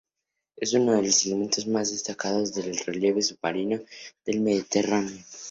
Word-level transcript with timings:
Es 0.55 0.73
una 0.73 0.93
de 0.95 1.03
los 1.03 1.27
elementos 1.27 1.67
más 1.67 1.91
destacados 1.91 2.55
del 2.55 2.75
relieve 2.75 3.21
submarino 3.21 3.79
del 4.25 4.41
Mediterráneo. 4.41 5.21